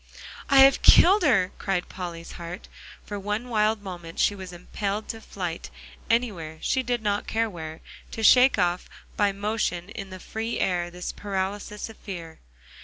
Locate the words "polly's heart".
1.87-2.67